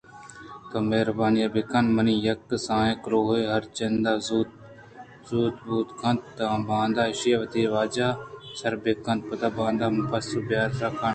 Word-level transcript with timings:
تو 0.69 0.77
مہربانی 0.89 1.45
بہ 1.53 1.61
کن 1.71 1.85
منی 1.95 2.15
یک 2.27 2.39
کسانیں 2.49 2.95
کلوہے 3.03 3.41
ہرچند 3.53 4.03
زوت 4.27 5.55
بوت 5.65 5.89
کنت 5.99 6.21
تاں 6.37 6.57
باندا 6.67 7.01
ایشیءَ 7.07 7.39
وتی 7.41 7.63
واجہ 7.73 8.07
ءَ 8.15 8.19
سربہ 8.59 8.91
کن 9.03 9.17
ءُپدا 9.21 9.47
باندا 9.57 9.85
من 9.93 10.03
ءَ 10.05 10.09
پسو 10.11 10.37
ءَ 10.41 10.47
بیار 10.47 10.69
سرکن 10.79 11.09